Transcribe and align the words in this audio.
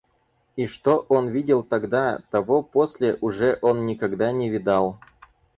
И 0.55 0.65
что 0.65 1.05
он 1.09 1.27
видел 1.29 1.61
тогда, 1.61 2.21
того 2.31 2.63
после 2.63 3.19
уже 3.21 3.59
он 3.61 3.85
никогда 3.85 4.31
не 4.31 4.49
видал. 4.49 4.97